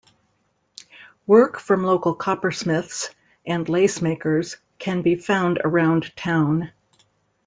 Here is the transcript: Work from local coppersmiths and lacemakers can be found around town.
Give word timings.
Work 1.27 1.59
from 1.59 1.83
local 1.83 2.15
coppersmiths 2.15 3.13
and 3.45 3.67
lacemakers 3.67 4.57
can 4.79 5.03
be 5.03 5.15
found 5.15 5.61
around 5.63 6.11
town. 6.15 6.71